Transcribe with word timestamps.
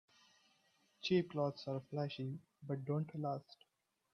Cheap 1.03 1.29
clothes 1.29 1.65
are 1.67 1.79
flashy 1.91 2.39
but 2.65 2.83
don't 2.85 3.13
last. 3.19 3.65